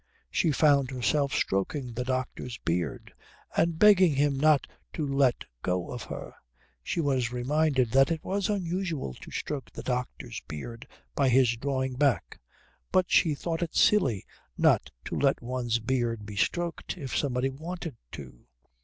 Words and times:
She 0.31 0.51
found 0.51 0.89
herself 0.89 1.31
stroking 1.31 1.93
the 1.93 2.03
doctor's 2.03 2.57
beard 2.57 3.13
and 3.55 3.77
begging 3.77 4.15
him 4.15 4.35
not 4.35 4.65
to 4.93 5.05
let 5.05 5.43
go 5.61 5.91
of 5.91 6.01
her. 6.05 6.33
She 6.81 6.99
was 6.99 7.31
reminded 7.31 7.91
that 7.91 8.09
it 8.09 8.23
was 8.23 8.49
unusual 8.49 9.13
to 9.13 9.29
stroke 9.29 9.69
the 9.71 9.83
doctor's 9.83 10.41
beard 10.47 10.87
by 11.13 11.29
his 11.29 11.55
drawing 11.55 11.93
back, 11.97 12.39
but 12.91 13.11
she 13.11 13.35
thought 13.35 13.61
it 13.61 13.75
silly 13.75 14.25
not 14.57 14.89
to 15.05 15.15
let 15.15 15.39
one's 15.39 15.77
beard 15.77 16.25
be 16.25 16.35
stroked 16.35 16.97
if 16.97 17.15
somebody 17.15 17.51
wanted 17.51 17.95
to. 18.13 18.47